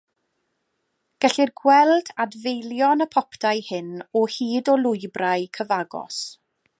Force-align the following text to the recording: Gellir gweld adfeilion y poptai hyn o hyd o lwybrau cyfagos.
Gellir 1.25 1.51
gweld 1.61 2.09
adfeilion 2.25 3.05
y 3.07 3.09
poptai 3.17 3.55
hyn 3.69 3.93
o 4.21 4.25
hyd 4.39 4.75
o 4.77 4.79
lwybrau 4.85 5.49
cyfagos. 5.59 6.23